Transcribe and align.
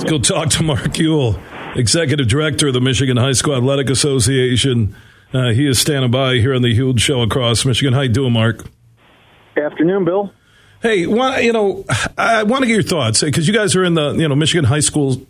Let's 0.00 0.10
go 0.10 0.18
talk 0.18 0.48
to 0.52 0.62
Mark 0.62 0.94
Uyl, 0.94 1.38
Executive 1.76 2.26
Director 2.26 2.68
of 2.68 2.72
the 2.72 2.80
Michigan 2.80 3.18
High 3.18 3.32
School 3.32 3.54
Athletic 3.54 3.90
Association. 3.90 4.96
Uh, 5.34 5.50
he 5.50 5.68
is 5.68 5.78
standing 5.78 6.10
by 6.10 6.36
here 6.36 6.54
on 6.54 6.62
the 6.62 6.72
Huge 6.72 7.02
Show 7.02 7.20
across 7.20 7.66
Michigan. 7.66 7.92
How 7.92 8.00
you 8.00 8.08
doing, 8.08 8.32
Mark? 8.32 8.64
Afternoon, 9.58 10.06
Bill. 10.06 10.32
Hey, 10.80 11.06
well, 11.06 11.38
you 11.42 11.52
know, 11.52 11.84
I 12.16 12.44
want 12.44 12.62
to 12.62 12.66
get 12.66 12.72
your 12.72 12.82
thoughts 12.82 13.20
because 13.20 13.46
you 13.46 13.52
guys 13.52 13.76
are 13.76 13.84
in 13.84 13.92
the 13.92 14.14
you 14.14 14.26
know 14.26 14.34
Michigan 14.34 14.64
High 14.64 14.80
School, 14.80 15.20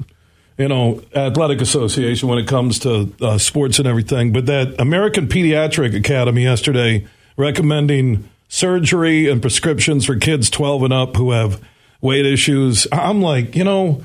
you 0.57 0.69
know, 0.69 1.03
athletic 1.17 1.61
association 1.61 2.29
when 2.29 2.39
it 2.39 2.47
comes 2.47 2.79
to 2.79 3.13
uh, 3.21 3.39
sports 3.39 3.81
and 3.81 3.89
everything. 3.89 4.33
But 4.33 4.47
that 4.47 4.81
American 4.81 5.27
Pediatric 5.27 5.97
Academy 5.97 6.45
yesterday 6.45 7.09
recommending 7.37 8.31
surgery 8.47 9.29
and 9.29 9.43
prescriptions 9.43 10.07
for 10.07 10.15
kids 10.15 10.49
12 10.49 10.85
and 10.85 10.93
up 10.93 11.17
who 11.17 11.33
have 11.33 11.61
weight 12.01 12.25
issues. 12.25 12.87
I'm 12.93 13.21
like, 13.21 13.57
you 13.57 13.65
know, 13.65 14.05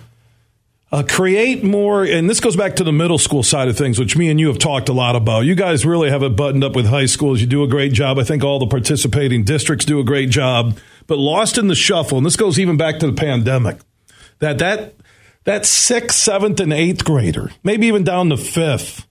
uh, 0.96 1.04
create 1.04 1.62
more, 1.62 2.06
and 2.06 2.30
this 2.30 2.40
goes 2.40 2.56
back 2.56 2.78
to 2.78 2.84
the 2.86 2.92
middle 2.94 3.18
school 3.18 3.44
side 3.44 3.68
of 3.68 3.78
things, 3.78 4.00
which 4.00 4.16
me 4.16 4.30
and 4.30 4.40
you 4.40 4.48
have 4.48 4.58
talked 4.58 4.88
a 4.88 4.94
lot 4.94 5.18
about. 5.18 5.42
You 5.42 5.54
guys 5.54 5.86
really 5.86 6.10
have 6.10 6.24
it 6.24 6.38
buttoned 6.38 6.64
up 6.64 6.74
with 6.74 6.86
high 6.86 7.06
schools. 7.06 7.42
You 7.42 7.48
do 7.48 7.64
a 7.64 7.68
great 7.68 7.92
job. 7.92 8.18
I 8.18 8.24
think 8.24 8.46
all 8.46 8.60
the 8.60 8.68
participating 8.68 9.44
districts 9.44 9.84
do 9.84 10.00
a 10.00 10.06
great 10.06 10.30
job. 10.30 10.80
But 11.06 11.18
lost 11.18 11.58
in 11.58 11.68
the 11.68 11.76
shuffle, 11.76 12.18
and 12.18 12.26
this 12.26 12.38
goes 12.38 12.58
even 12.58 12.78
back 12.78 13.00
to 13.00 13.08
the 13.08 13.14
pandemic, 13.14 13.80
that 14.40 14.58
that 14.60 14.94
that 15.44 15.66
sixth, 15.66 16.18
seventh, 16.18 16.62
and 16.62 16.72
eighth 16.72 17.04
grader, 17.04 17.52
maybe 17.62 17.88
even 17.88 18.06
down 18.06 18.30
to 18.30 18.38
fifth. 18.38 19.06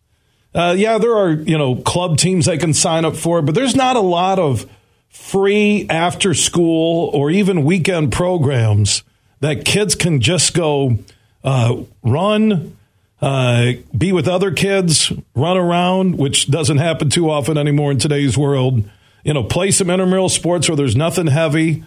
Uh, 0.55 0.74
yeah, 0.78 0.96
there 0.96 1.14
are 1.14 1.32
you 1.32 1.58
know 1.58 1.77
club 1.77 2.16
teams 2.16 2.46
they 2.46 2.56
can 2.56 2.72
sign 2.72 3.05
up 3.05 3.14
for, 3.14 3.42
but 3.42 3.55
there's 3.55 3.77
not 3.77 3.96
a 3.96 4.00
lot 4.00 4.38
of 4.38 4.64
free 5.10 5.86
after 5.91 6.32
school 6.32 7.10
or 7.12 7.30
even 7.30 7.62
weekend 7.62 8.10
programs 8.10 9.05
that 9.41 9.66
kids 9.66 9.94
can 9.94 10.22
just 10.22 10.55
go 10.55 10.98
uh, 11.44 11.82
run, 12.02 12.76
uh, 13.20 13.72
be 13.96 14.12
with 14.12 14.26
other 14.26 14.50
kids, 14.50 15.12
run 15.34 15.56
around, 15.56 16.19
which 16.19 16.50
doesn't 16.50 16.78
happen 16.78 17.10
too 17.10 17.30
often 17.30 17.56
anymore 17.56 17.92
in 17.92 17.98
today's 17.98 18.36
world. 18.36 18.88
You 19.22 19.34
know, 19.34 19.44
play 19.44 19.70
some 19.70 19.91
intramural 19.91 20.28
sports 20.28 20.69
where 20.69 20.77
there's 20.77 20.96
nothing 20.96 21.28
heavy, 21.28 21.84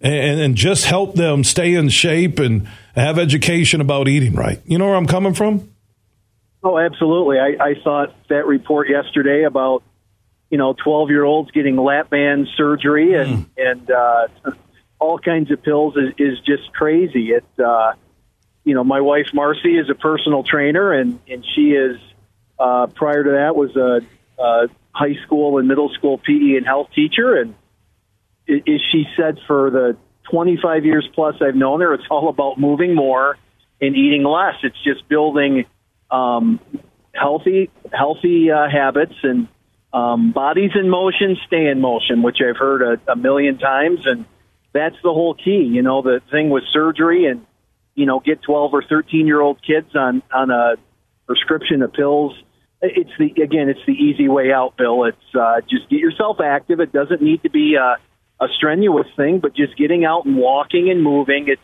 and, 0.00 0.40
and 0.40 0.54
just 0.54 0.86
help 0.86 1.14
them 1.14 1.44
stay 1.44 1.74
in 1.74 1.88
shape 1.90 2.38
and 2.38 2.66
have 2.94 3.18
education 3.18 3.80
about 3.80 4.08
eating 4.08 4.34
right. 4.34 4.60
You 4.64 4.78
know 4.78 4.86
where 4.86 4.96
I'm 4.96 5.06
coming 5.06 5.34
from? 5.34 5.68
Oh, 6.62 6.78
absolutely. 6.78 7.38
I, 7.38 7.56
I 7.60 7.74
thought 7.82 8.14
that 8.28 8.46
report 8.46 8.88
yesterday 8.88 9.44
about 9.44 9.82
you 10.50 10.58
know, 10.58 10.74
12 10.74 11.10
year 11.10 11.24
olds 11.24 11.50
getting 11.52 11.76
lap 11.76 12.10
band 12.10 12.48
surgery 12.56 13.14
and, 13.14 13.46
mm. 13.46 13.48
and, 13.56 13.90
uh, 13.90 14.26
all 14.98 15.18
kinds 15.18 15.50
of 15.50 15.62
pills 15.62 15.96
is, 15.96 16.12
is 16.18 16.38
just 16.40 16.72
crazy. 16.74 17.30
It, 17.30 17.44
uh, 17.58 17.92
you 18.70 18.76
know, 18.76 18.84
my 18.84 19.00
wife 19.00 19.26
Marcy 19.34 19.76
is 19.76 19.90
a 19.90 19.96
personal 19.96 20.44
trainer 20.44 20.92
and, 20.92 21.18
and 21.26 21.44
she 21.56 21.72
is, 21.72 21.98
uh, 22.56 22.86
prior 22.86 23.24
to 23.24 23.30
that 23.30 23.56
was 23.56 23.74
a, 23.74 24.00
a 24.40 24.68
high 24.92 25.16
school 25.26 25.58
and 25.58 25.66
middle 25.66 25.88
school 25.88 26.18
PE 26.18 26.54
and 26.56 26.64
health 26.64 26.90
teacher. 26.94 27.34
And 27.34 27.56
is 28.46 28.80
she 28.92 29.06
said 29.16 29.38
for 29.48 29.70
the 29.72 29.96
25 30.30 30.84
years 30.84 31.08
plus 31.12 31.34
I've 31.42 31.56
known 31.56 31.80
her, 31.80 31.94
it's 31.94 32.04
all 32.08 32.28
about 32.28 32.60
moving 32.60 32.94
more 32.94 33.36
and 33.80 33.96
eating 33.96 34.22
less. 34.22 34.54
It's 34.62 34.80
just 34.84 35.08
building, 35.08 35.66
um, 36.08 36.60
healthy, 37.12 37.70
healthy, 37.92 38.52
uh, 38.52 38.68
habits 38.70 39.16
and, 39.24 39.48
um, 39.92 40.30
bodies 40.30 40.70
in 40.76 40.88
motion, 40.88 41.38
stay 41.48 41.66
in 41.66 41.80
motion, 41.80 42.22
which 42.22 42.38
I've 42.40 42.56
heard 42.56 42.82
a, 42.82 43.10
a 43.10 43.16
million 43.16 43.58
times, 43.58 44.06
and 44.06 44.26
that's 44.72 44.94
the 45.02 45.12
whole 45.12 45.34
key. 45.34 45.64
You 45.64 45.82
know, 45.82 46.02
the 46.02 46.22
thing 46.30 46.50
with 46.50 46.62
surgery 46.72 47.26
and 47.26 47.44
you 48.00 48.06
know, 48.06 48.18
get 48.18 48.40
12 48.40 48.72
or 48.72 48.82
13 48.82 49.26
year 49.26 49.42
old 49.42 49.60
kids 49.62 49.94
on 49.94 50.22
on 50.32 50.50
a 50.50 50.76
prescription 51.26 51.82
of 51.82 51.92
pills. 51.92 52.32
It's 52.80 53.10
the 53.18 53.42
again, 53.42 53.68
it's 53.68 53.84
the 53.86 53.92
easy 53.92 54.26
way 54.26 54.50
out, 54.52 54.78
Bill. 54.78 55.04
It's 55.04 55.34
uh, 55.38 55.60
just 55.68 55.90
get 55.90 56.00
yourself 56.00 56.38
active. 56.42 56.80
It 56.80 56.92
doesn't 56.92 57.20
need 57.20 57.42
to 57.42 57.50
be 57.50 57.74
a, 57.74 57.98
a 58.42 58.48
strenuous 58.56 59.06
thing, 59.16 59.40
but 59.40 59.54
just 59.54 59.76
getting 59.76 60.06
out 60.06 60.24
and 60.24 60.38
walking 60.38 60.88
and 60.90 61.02
moving. 61.02 61.48
It's 61.48 61.60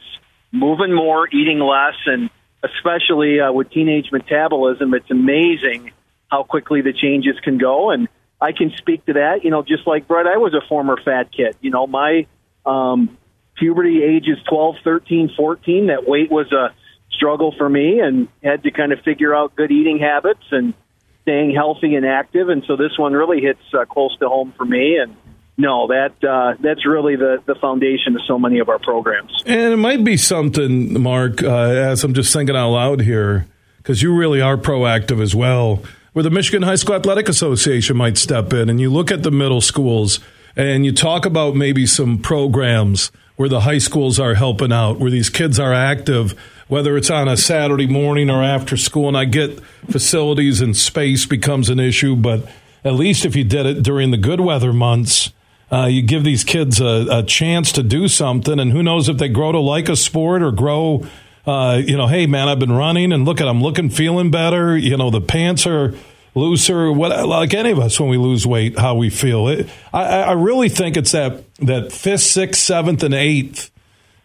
moving 0.53 0.95
more, 0.95 1.27
eating 1.29 1.59
less, 1.59 1.97
and 2.05 2.29
especially 2.63 3.41
uh, 3.41 3.51
with 3.51 3.71
teenage 3.71 4.13
metabolism, 4.13 4.93
it's 4.93 5.11
amazing 5.11 5.93
how 6.31 6.43
quickly 6.43 6.83
the 6.83 6.93
changes 6.93 7.37
can 7.43 7.57
go. 7.57 7.91
And 7.91 8.09
I 8.43 8.53
can 8.53 8.73
speak 8.77 9.07
to 9.07 9.15
that. 9.15 9.43
You 9.43 9.51
know, 9.51 9.63
just 9.63 9.87
like 9.87 10.07
Brett, 10.07 10.27
I 10.27 10.37
was 10.37 10.53
a 10.53 10.61
former 10.69 10.99
fat 11.03 11.33
kid. 11.33 11.57
You 11.63 11.71
know, 11.71 11.87
my 11.87 12.27
um, 12.67 13.17
puberty 13.57 14.03
ages 14.03 14.39
12, 14.49 14.77
13, 14.85 15.31
14, 15.37 15.87
that 15.89 16.09
weight 16.09 16.31
was 16.31 16.51
a 16.53 16.75
struggle 17.11 17.55
for 17.57 17.69
me 17.69 18.01
and 18.01 18.29
had 18.43 18.63
to 18.65 18.71
kind 18.71 18.93
of 18.93 19.01
figure 19.01 19.35
out 19.35 19.57
good 19.57 19.71
eating 19.71 19.99
habits 19.99 20.45
and 20.51 20.75
staying 21.23 21.55
healthy 21.55 21.95
and 21.95 22.07
active. 22.07 22.49
And 22.49 22.63
so 22.67 22.77
this 22.77 22.99
one 22.99 23.13
really 23.13 23.41
hits 23.41 23.63
uh, 23.73 23.85
close 23.85 24.17
to 24.19 24.29
home 24.29 24.53
for 24.57 24.65
me. 24.65 24.99
And 24.99 25.17
no, 25.57 25.89
that 25.89 26.23
uh, 26.23 26.57
that's 26.61 26.87
really 26.87 27.17
the, 27.17 27.43
the 27.47 27.55
foundation 27.55 28.15
of 28.15 28.23
so 28.27 28.39
many 28.39 28.59
of 28.59 28.69
our 28.69 28.79
programs. 28.79 29.43
And 29.47 29.73
it 29.73 29.79
might 29.79 30.05
be 30.05 30.17
something, 30.17 31.01
Mark, 31.01 31.43
uh, 31.43 31.49
as 31.49 32.05
I'm 32.05 32.15
just 32.15 32.33
thinking 32.33 32.55
out 32.55 32.71
loud 32.71 33.01
here, 33.01 33.47
because 33.79 34.03
you 34.03 34.15
really 34.15 34.41
are 34.41 34.57
proactive 34.57 35.21
as 35.21 35.35
well 35.35 35.83
where 36.17 36.23
the 36.23 36.31
Michigan 36.31 36.63
High 36.63 36.77
School 36.77 36.95
Athletic 36.95 37.29
Association 37.29 37.95
might 37.95 38.17
step 38.17 38.51
in 38.55 38.71
and 38.71 38.81
you 38.81 38.89
look 38.89 39.11
at 39.11 39.23
the 39.23 39.31
middle 39.31 39.61
schools 39.61 40.19
and 40.57 40.85
you 40.85 40.93
talk 40.93 41.27
about 41.27 41.55
maybe 41.55 41.87
some 41.87 42.19
programs 42.19 43.11
where 43.37 43.49
the 43.49 43.61
high 43.61 43.79
schools 43.79 44.19
are 44.19 44.35
helping 44.35 44.73
out, 44.73 44.99
where 44.99 45.11
these 45.11 45.29
kids 45.29 45.61
are 45.61 45.73
active, 45.73 46.35
whether 46.69 46.97
it's 46.97 47.11
on 47.11 47.29
a 47.29 47.37
Saturday 47.37 47.87
morning 47.87 48.31
or 48.31 48.43
after 48.43 48.77
school. 48.77 49.09
And 49.09 49.17
I 49.17 49.27
get 49.27 49.61
facilities 49.91 50.61
and 50.61 50.77
space 50.77 51.27
becomes 51.27 51.69
an 51.69 51.79
issue, 51.79 52.17
but 52.17 52.49
at 52.85 52.95
least 52.95 53.25
if 53.25 53.37
you 53.37 53.45
did 53.45 53.67
it 53.67 53.83
during 53.83 54.11
the 54.11 54.17
good 54.17 54.41
weather 54.41 54.73
months, 54.73 55.31
uh, 55.71 55.87
you 55.87 56.01
give 56.01 56.25
these 56.25 56.45
kids 56.45 56.81
a, 56.81 57.07
a, 57.11 57.23
chance 57.23 57.73
to 57.73 57.83
do 57.83 58.09
something. 58.09 58.59
And 58.59 58.73
who 58.73 58.83
knows 58.83 59.09
if 59.09 59.19
they 59.19 59.29
grow 59.29 59.53
to 59.53 59.59
like 59.59 59.89
a 59.89 59.97
sport 59.97 60.43
or 60.43 60.53
grow 60.53 61.05
uh, 61.47 61.81
you 61.85 61.97
know, 61.97 62.09
hey 62.09 62.27
man, 62.27 62.49
I've 62.49 62.59
been 62.59 62.73
running 62.73 63.13
and 63.13 63.25
look 63.25 63.41
at 63.41 63.47
I'm 63.47 63.63
looking, 63.63 63.89
feeling 63.89 64.31
better. 64.31 64.77
You 64.77 64.97
know, 64.97 65.11
the 65.11 65.21
pants 65.21 65.67
are 65.67 65.95
looser. 66.37 66.93
What 66.93 67.27
like 67.29 67.55
any 67.55 67.73
of 67.73 67.81
us 67.81 67.99
when 67.99 68.09
we 68.09 68.19
lose 68.19 68.47
weight, 68.47 68.79
how 68.79 68.95
we 68.95 69.11
feel. 69.11 69.49
It, 69.49 69.69
I, 69.93 70.05
I 70.23 70.33
really 70.33 70.69
think 70.69 70.97
it's 70.97 71.13
that 71.13 71.43
that 71.57 71.91
fifth, 71.91 72.23
sixth, 72.23 72.63
seventh, 72.63 73.03
and 73.03 73.15
eighth 73.15 73.71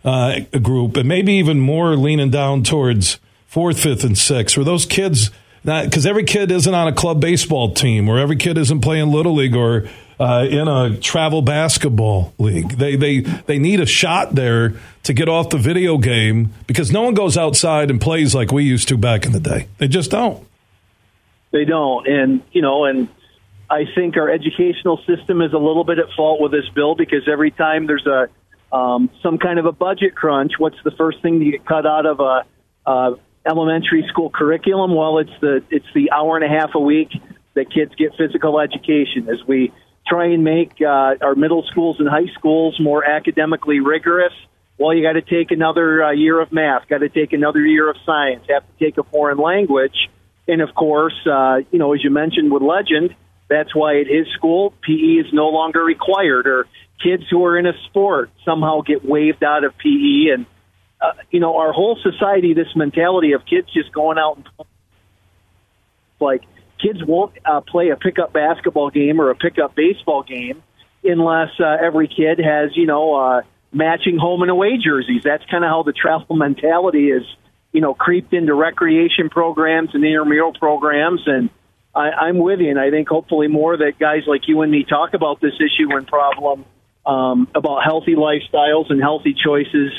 uh, 0.06 0.42
group, 0.62 0.98
and 0.98 1.08
maybe 1.08 1.34
even 1.34 1.60
more 1.60 1.96
leaning 1.96 2.30
down 2.30 2.64
towards 2.64 3.20
fourth, 3.48 3.80
fifth, 3.80 4.04
and 4.04 4.18
sixth, 4.18 4.56
where 4.56 4.66
those 4.66 4.86
kids. 4.86 5.32
Because 5.64 6.08
every 6.08 6.24
kid 6.24 6.50
isn't 6.50 6.74
on 6.74 6.88
a 6.88 6.92
club 6.92 7.22
baseball 7.22 7.72
team, 7.72 8.10
or 8.10 8.18
every 8.18 8.36
kid 8.36 8.58
isn't 8.58 8.82
playing 8.82 9.12
little 9.12 9.36
league, 9.36 9.56
or 9.56 9.88
uh, 10.20 10.48
in 10.50 10.68
a 10.68 10.98
travel 10.98 11.44
basketball 11.44 12.34
league. 12.40 12.70
They 12.78 12.96
they 12.96 13.20
they 13.20 13.60
need 13.60 13.80
a 13.80 13.86
shot 13.86 14.34
there 14.34 14.74
to 15.04 15.14
get 15.14 15.30
off 15.30 15.50
the 15.50 15.60
video 15.60 16.00
game 16.00 16.52
because 16.66 16.92
no 16.92 17.04
one 17.04 17.14
goes 17.14 17.38
outside 17.38 17.92
and 17.92 18.02
plays 18.02 18.34
like 18.34 18.52
we 18.52 18.64
used 18.64 18.88
to 18.88 18.98
back 18.98 19.26
in 19.26 19.34
the 19.34 19.40
day. 19.40 19.68
They 19.78 19.88
just 19.88 20.10
don't. 20.10 20.48
They 21.52 21.66
don't, 21.66 22.08
and 22.08 22.42
you 22.52 22.62
know, 22.62 22.86
and 22.86 23.10
I 23.70 23.86
think 23.96 24.18
our 24.18 24.30
educational 24.30 24.98
system 25.08 25.42
is 25.42 25.54
a 25.54 25.58
little 25.58 25.84
bit 25.84 26.00
at 26.00 26.06
fault 26.16 26.42
with 26.42 26.52
this 26.52 26.68
bill 26.74 26.96
because 26.96 27.28
every 27.32 27.52
time 27.52 27.88
there's 27.88 28.08
a 28.08 28.28
um, 28.76 29.10
some 29.22 29.38
kind 29.38 29.60
of 29.60 29.66
a 29.66 29.72
budget 29.72 30.16
crunch, 30.16 30.54
what's 30.58 30.82
the 30.84 30.92
first 30.92 31.22
thing 31.22 31.40
to 31.40 31.52
get 31.52 31.66
cut 31.66 31.86
out 31.86 32.06
of 32.06 32.20
a, 32.20 32.46
a 32.90 33.16
elementary 33.46 34.06
school 34.08 34.30
curriculum? 34.30 34.96
Well, 34.96 35.20
it's 35.20 35.40
the 35.42 35.64
it's 35.70 35.86
the 35.94 36.12
hour 36.12 36.38
and 36.38 36.46
a 36.46 36.60
half 36.60 36.72
a 36.74 36.80
week 36.80 37.10
that 37.54 37.72
kids 37.74 37.94
get 37.96 38.16
physical 38.18 38.60
education 38.60 39.28
as 39.30 39.46
we 39.46 39.74
try 40.08 40.28
and 40.28 40.44
make 40.44 40.74
uh, 40.82 41.16
our 41.22 41.36
middle 41.36 41.64
schools 41.64 41.98
and 42.00 42.08
high 42.08 42.32
schools 42.38 42.80
more 42.80 43.04
academically 43.04 43.80
rigorous. 43.80 44.34
Well, 44.78 44.94
you 44.94 45.04
got 45.04 45.14
to 45.14 45.22
take 45.22 45.52
another 45.52 46.04
uh, 46.04 46.12
year 46.12 46.40
of 46.40 46.52
math, 46.52 46.88
got 46.88 47.00
to 47.00 47.10
take 47.10 47.34
another 47.34 47.60
year 47.60 47.90
of 47.90 47.98
science, 48.06 48.46
have 48.50 48.64
to 48.64 48.86
take 48.86 48.98
a 48.98 49.04
foreign 49.04 49.38
language, 49.38 50.10
and 50.48 50.62
of 50.62 50.74
course, 50.76 51.16
uh, 51.26 51.60
you 51.72 51.80
know, 51.80 51.94
as 51.94 52.04
you 52.04 52.10
mentioned 52.10 52.52
with 52.52 52.62
Legend, 52.62 53.16
that's 53.50 53.76
why 53.76 54.00
at 54.00 54.08
his 54.08 54.28
school 54.36 54.74
PE 54.82 55.22
is 55.26 55.34
no 55.34 55.50
longer 55.50 55.84
required, 55.84 56.48
or 56.48 56.68
kids 57.04 57.24
who 57.30 57.44
are 57.46 57.58
in 57.58 57.66
a 57.66 57.74
sport 57.90 58.30
somehow 58.46 58.82
get 58.82 59.04
waived 59.04 59.44
out 59.44 59.64
of 59.64 59.78
PE, 59.78 60.34
and 60.34 60.46
uh, 61.02 61.14
you 61.32 61.40
know, 61.40 61.58
our 61.58 61.74
whole 61.74 61.98
society, 62.02 62.54
this 62.54 62.76
mentality 62.76 63.34
of 63.34 63.46
kids 63.46 63.68
just 63.74 63.92
going 63.92 64.18
out 64.18 64.38
and 64.38 64.68
like 66.20 66.44
kids 66.80 67.00
won't 67.04 67.34
uh, 67.46 67.62
play 67.62 67.90
a 67.90 67.96
pickup 67.96 68.32
basketball 68.34 68.90
game 68.90 69.20
or 69.20 69.32
a 69.32 69.36
pickup 69.36 69.76
baseball 69.76 70.24
game 70.24 70.62
unless 71.04 71.50
uh, 71.60 71.78
every 71.84 72.08
kid 72.08 72.40
has, 72.40 72.76
you 72.76 72.86
know, 72.86 73.16
uh, 73.16 73.42
matching 73.72 74.18
home 74.18 74.42
and 74.44 74.52
away 74.52 74.78
jerseys. 74.78 75.24
That's 75.24 75.44
kind 75.50 75.64
of 75.64 75.70
how 75.70 75.84
the 75.84 75.94
travel 76.00 76.36
mentality 76.36 77.10
is, 77.10 77.24
you 77.72 77.82
know, 77.82 77.94
creeped 77.94 78.34
into 78.34 78.54
recreation 78.54 79.30
programs 79.30 79.92
and 79.94 80.04
intramural 80.04 80.54
programs. 80.54 81.22
And 81.26 81.50
I, 81.96 82.10
I'm 82.10 82.38
with 82.38 82.60
you. 82.60 82.70
And 82.70 82.80
I 82.80 82.90
think 82.90 83.08
hopefully 83.08 83.48
more 83.48 83.78
that 83.78 84.00
guys 84.00 84.24
like 84.28 84.48
you 84.48 84.62
and 84.62 84.72
me 84.72 84.84
talk 84.84 85.14
about 85.14 85.40
this 85.42 85.54
issue 85.56 85.96
and 85.96 86.08
problem 86.08 86.66
um, 87.06 87.48
about 87.56 87.84
healthy 87.84 88.16
lifestyles 88.16 88.90
and 88.90 89.02
healthy 89.02 89.34
choices 89.34 89.92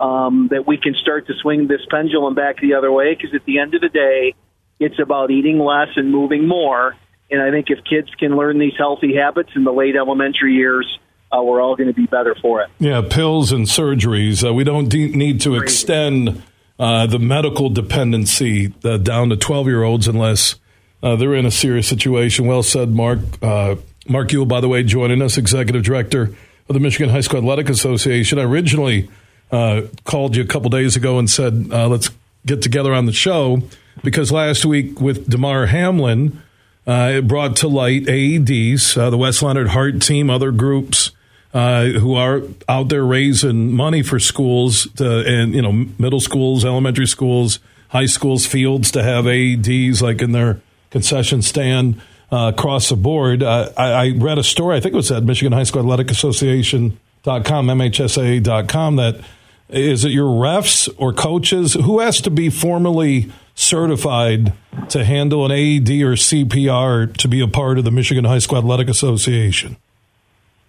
um, 0.00 0.48
that 0.50 0.66
we 0.66 0.78
can 0.78 0.94
start 0.94 1.26
to 1.26 1.34
swing 1.40 1.66
this 1.66 1.80
pendulum 1.90 2.34
back 2.34 2.60
the 2.60 2.74
other 2.74 2.90
way. 2.90 3.14
Because 3.14 3.34
at 3.34 3.44
the 3.44 3.58
end 3.58 3.74
of 3.74 3.80
the 3.80 3.88
day, 3.88 4.34
it's 4.80 4.98
about 4.98 5.30
eating 5.30 5.58
less 5.58 5.88
and 5.96 6.10
moving 6.10 6.46
more. 6.46 6.96
And 7.30 7.42
I 7.42 7.50
think 7.50 7.66
if 7.68 7.84
kids 7.84 8.08
can 8.18 8.36
learn 8.36 8.58
these 8.58 8.72
healthy 8.78 9.16
habits 9.16 9.50
in 9.54 9.64
the 9.64 9.72
late 9.72 9.96
elementary 9.96 10.54
years, 10.54 10.98
uh, 11.30 11.42
we're 11.42 11.60
all 11.60 11.76
going 11.76 11.88
to 11.88 11.94
be 11.94 12.06
better 12.06 12.34
for 12.40 12.62
it. 12.62 12.70
Yeah, 12.78 13.02
pills 13.02 13.52
and 13.52 13.66
surgeries. 13.66 14.46
Uh, 14.46 14.54
we 14.54 14.64
don't 14.64 14.88
de- 14.88 15.08
need 15.08 15.42
to 15.42 15.56
extend 15.56 16.42
uh, 16.78 17.06
the 17.06 17.18
medical 17.18 17.70
dependency 17.70 18.72
uh, 18.84 18.96
down 18.98 19.30
to 19.30 19.36
12 19.36 19.66
year 19.66 19.82
olds 19.82 20.06
unless 20.06 20.54
uh, 21.02 21.16
they're 21.16 21.34
in 21.34 21.46
a 21.46 21.50
serious 21.50 21.88
situation. 21.88 22.46
Well 22.46 22.62
said, 22.62 22.90
Mark. 22.90 23.18
Uh, 23.42 23.76
Mark 24.08 24.28
Uyl, 24.28 24.48
by 24.48 24.60
the 24.60 24.68
way, 24.68 24.82
joining 24.84 25.20
us, 25.20 25.36
executive 25.36 25.82
director 25.82 26.34
of 26.68 26.74
the 26.74 26.80
Michigan 26.80 27.10
High 27.10 27.20
School 27.20 27.40
Athletic 27.40 27.68
Association. 27.68 28.38
I 28.38 28.42
originally 28.42 29.10
called 29.50 30.34
you 30.34 30.42
a 30.42 30.46
couple 30.46 30.70
days 30.70 30.96
ago 30.96 31.18
and 31.18 31.28
said, 31.28 31.68
let's 31.68 32.10
get 32.46 32.62
together 32.62 32.94
on 32.94 33.04
the 33.04 33.12
show 33.12 33.62
because 34.02 34.32
last 34.32 34.64
week 34.64 34.98
with 34.98 35.28
Damar 35.28 35.66
Hamlin, 35.66 36.40
it 36.86 37.28
brought 37.28 37.56
to 37.56 37.68
light 37.68 38.04
AEDs, 38.04 38.94
the 39.10 39.18
Wes 39.18 39.42
Leonard 39.42 39.68
Heart 39.68 40.00
Team, 40.00 40.30
other 40.30 40.52
groups 40.52 41.10
uh, 41.54 41.86
who 41.86 42.14
are 42.14 42.42
out 42.68 42.88
there 42.88 43.04
raising 43.04 43.72
money 43.72 44.02
for 44.02 44.18
schools 44.18 44.86
to, 44.96 45.24
and 45.26 45.54
you 45.54 45.62
know 45.62 45.72
middle 45.98 46.20
schools, 46.20 46.64
elementary 46.64 47.06
schools, 47.06 47.58
high 47.88 48.06
schools, 48.06 48.46
fields 48.46 48.90
to 48.92 49.02
have 49.02 49.24
AEDs 49.24 50.02
like 50.02 50.20
in 50.20 50.32
their 50.32 50.60
concession 50.90 51.42
stand 51.42 52.00
uh, 52.30 52.52
across 52.54 52.88
the 52.88 52.96
board. 52.96 53.42
Uh, 53.42 53.70
I, 53.76 53.90
I, 53.90 54.08
read 54.10 54.38
a 54.38 54.44
story, 54.44 54.76
I 54.76 54.80
think 54.80 54.92
it 54.92 54.96
was 54.96 55.10
at 55.10 55.22
Michigan 55.22 55.52
High 55.52 55.62
School 55.62 55.80
Athletic 55.82 56.10
Association.com, 56.10 57.66
MHSAA.com, 57.66 58.96
that 58.96 59.20
is 59.68 60.04
it 60.04 60.12
your 60.12 60.28
refs 60.28 60.88
or 60.96 61.12
coaches 61.12 61.74
who 61.74 62.00
has 62.00 62.20
to 62.22 62.30
be 62.30 62.48
formally 62.48 63.30
certified 63.54 64.52
to 64.88 65.04
handle 65.04 65.44
an 65.44 65.52
AED 65.52 65.90
or 66.02 66.12
CPR 66.12 67.14
to 67.16 67.28
be 67.28 67.40
a 67.40 67.48
part 67.48 67.76
of 67.78 67.84
the 67.84 67.90
Michigan 67.90 68.24
High 68.24 68.38
School 68.38 68.58
Athletic 68.58 68.88
Association? 68.88 69.76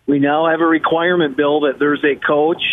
We 0.10 0.18
now 0.18 0.50
have 0.50 0.60
a 0.60 0.66
requirement, 0.66 1.38
Bill, 1.38 1.62
that 1.62 1.78
there's 1.78 2.04
a 2.04 2.16
coach 2.16 2.64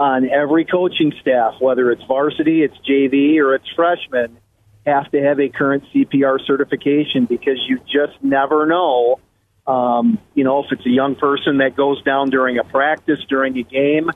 on 0.00 0.28
every 0.28 0.64
coaching 0.64 1.12
staff, 1.20 1.54
whether 1.60 1.92
it's 1.92 2.02
varsity, 2.08 2.64
it's 2.64 2.76
JV, 2.78 3.38
or 3.38 3.54
it's 3.54 3.68
freshman, 3.76 4.36
have 4.84 5.08
to 5.12 5.22
have 5.22 5.38
a 5.38 5.48
current 5.48 5.84
CPR 5.94 6.44
certification 6.44 7.26
because 7.26 7.58
you 7.68 7.78
just 7.86 8.20
never 8.20 8.66
know. 8.66 9.20
Um, 9.64 10.18
you 10.34 10.42
know, 10.42 10.64
if 10.64 10.72
it's 10.72 10.84
a 10.84 10.90
young 10.90 11.14
person 11.14 11.58
that 11.58 11.76
goes 11.76 12.02
down 12.02 12.30
during 12.30 12.58
a 12.58 12.64
practice, 12.64 13.20
during 13.28 13.56
a 13.58 13.62
game. 13.62 14.10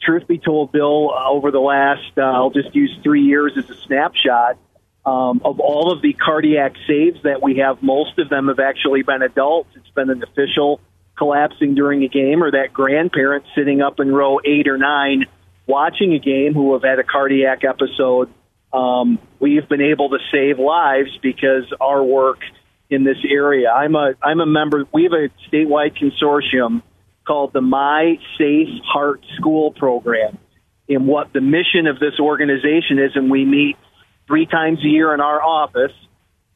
Truth 0.00 0.28
be 0.28 0.38
told, 0.38 0.70
Bill, 0.70 1.12
over 1.12 1.50
the 1.50 1.58
last, 1.58 2.12
uh, 2.16 2.20
I'll 2.20 2.50
just 2.50 2.72
use 2.72 2.96
three 3.02 3.22
years 3.22 3.54
as 3.56 3.68
a 3.68 3.74
snapshot, 3.74 4.58
um, 5.04 5.42
of 5.44 5.58
all 5.58 5.90
of 5.90 6.02
the 6.02 6.12
cardiac 6.12 6.74
saves 6.86 7.20
that 7.24 7.42
we 7.42 7.56
have, 7.56 7.82
most 7.82 8.16
of 8.20 8.28
them 8.28 8.46
have 8.46 8.60
actually 8.60 9.02
been 9.02 9.22
adults. 9.22 9.70
It's 9.74 9.90
been 9.90 10.08
an 10.08 10.22
official 10.22 10.80
collapsing 11.16 11.74
during 11.74 12.02
a 12.04 12.08
game 12.08 12.42
or 12.42 12.50
that 12.50 12.72
grandparent 12.72 13.44
sitting 13.54 13.82
up 13.82 14.00
in 14.00 14.12
row 14.12 14.38
eight 14.44 14.68
or 14.68 14.78
nine 14.78 15.26
watching 15.66 16.14
a 16.14 16.18
game 16.18 16.54
who 16.54 16.72
have 16.74 16.82
had 16.82 16.98
a 16.98 17.04
cardiac 17.04 17.62
episode. 17.64 18.28
Um, 18.72 19.18
we've 19.38 19.68
been 19.68 19.82
able 19.82 20.10
to 20.10 20.18
save 20.32 20.58
lives 20.58 21.10
because 21.22 21.64
our 21.80 22.02
work 22.02 22.38
in 22.90 23.04
this 23.04 23.18
area. 23.28 23.70
I'm 23.70 23.94
a 23.94 24.14
I'm 24.22 24.40
a 24.40 24.46
member. 24.46 24.84
We 24.92 25.04
have 25.04 25.12
a 25.12 25.28
statewide 25.50 25.96
consortium 25.96 26.82
called 27.26 27.52
the 27.52 27.60
My 27.60 28.18
Safe 28.38 28.68
Heart 28.84 29.24
School 29.36 29.72
Program. 29.72 30.38
And 30.88 31.06
what 31.06 31.32
the 31.32 31.40
mission 31.40 31.86
of 31.86 31.98
this 31.98 32.18
organization 32.20 32.98
is, 32.98 33.12
and 33.14 33.30
we 33.30 33.44
meet 33.44 33.76
three 34.26 34.46
times 34.46 34.80
a 34.84 34.88
year 34.88 35.14
in 35.14 35.20
our 35.20 35.40
office. 35.40 35.92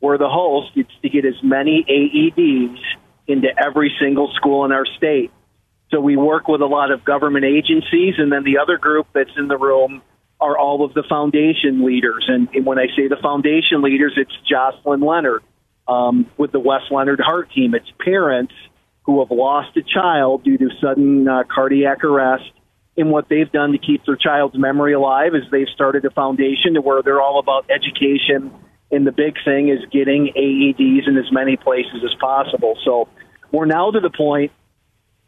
We're 0.00 0.18
the 0.18 0.28
host. 0.28 0.72
It's 0.74 0.90
to 1.02 1.08
get 1.08 1.24
as 1.24 1.42
many 1.42 1.84
AEDs 1.88 2.78
into 3.28 3.48
every 3.58 3.92
single 4.00 4.32
school 4.34 4.64
in 4.64 4.72
our 4.72 4.86
state. 4.96 5.30
So 5.90 6.00
we 6.00 6.16
work 6.16 6.48
with 6.48 6.60
a 6.60 6.66
lot 6.66 6.90
of 6.90 7.04
government 7.04 7.44
agencies, 7.44 8.14
and 8.18 8.30
then 8.32 8.44
the 8.44 8.58
other 8.58 8.76
group 8.76 9.06
that's 9.12 9.30
in 9.36 9.48
the 9.48 9.56
room 9.56 10.02
are 10.40 10.58
all 10.58 10.84
of 10.84 10.94
the 10.94 11.04
foundation 11.08 11.84
leaders. 11.84 12.24
And, 12.28 12.48
when 12.66 12.78
I 12.78 12.86
say 12.96 13.08
the 13.08 13.16
foundation 13.22 13.82
leaders, 13.82 14.12
it's 14.16 14.32
Jocelyn 14.48 15.00
Leonard 15.00 15.42
um, 15.88 16.28
with 16.36 16.52
the 16.52 16.60
Wes 16.60 16.82
Leonard 16.90 17.20
Heart 17.20 17.52
Team. 17.52 17.74
It's 17.74 17.90
parents 18.04 18.52
who 19.04 19.20
have 19.20 19.30
lost 19.30 19.76
a 19.76 19.82
child 19.82 20.42
due 20.44 20.58
to 20.58 20.68
sudden 20.80 21.26
uh, 21.28 21.44
cardiac 21.52 22.04
arrest. 22.04 22.50
And 22.96 23.10
what 23.10 23.28
they've 23.28 23.50
done 23.50 23.72
to 23.72 23.78
keep 23.78 24.04
their 24.04 24.16
child's 24.16 24.58
memory 24.58 24.94
alive 24.94 25.34
is 25.34 25.42
they've 25.50 25.68
started 25.74 26.04
a 26.04 26.10
foundation 26.10 26.74
to 26.74 26.80
where 26.80 27.02
they're 27.02 27.20
all 27.20 27.38
about 27.38 27.70
education 27.70 28.52
and 28.90 29.06
the 29.06 29.12
big 29.12 29.34
thing 29.44 29.68
is 29.68 29.80
getting 29.90 30.32
AEDs 30.36 31.08
in 31.08 31.16
as 31.16 31.30
many 31.32 31.56
places 31.56 32.04
as 32.04 32.14
possible. 32.20 32.78
So 32.84 33.08
we're 33.50 33.66
now 33.66 33.90
to 33.90 34.00
the 34.00 34.10
point 34.10 34.52